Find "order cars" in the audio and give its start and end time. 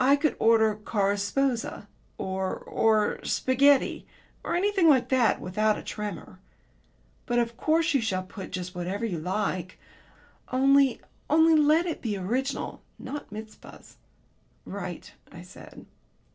0.38-1.22